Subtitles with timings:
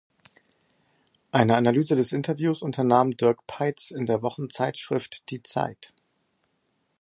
[1.29, 5.93] Eine Analyse des Interviews unternahm Dirk Peitz in der Wochenzeitschrift "Die Zeit".